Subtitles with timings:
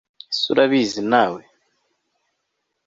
[0.31, 1.41] ese urabizi nawe